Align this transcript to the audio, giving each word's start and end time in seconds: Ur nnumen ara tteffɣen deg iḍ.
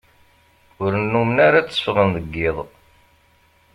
Ur 0.83 0.91
nnumen 1.03 1.37
ara 1.47 1.59
tteffɣen 1.65 2.09
deg 2.17 2.33
iḍ. 2.49 2.57